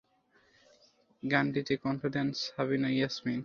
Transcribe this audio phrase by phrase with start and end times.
[1.23, 3.39] গানটিতে কণ্ঠ দেন সাবিনা ইয়াসমিন।